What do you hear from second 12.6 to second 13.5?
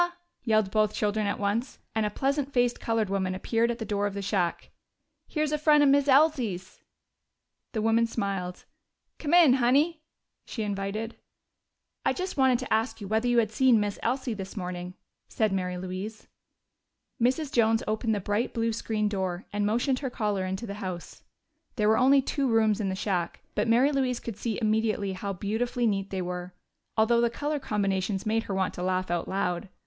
ask you whether you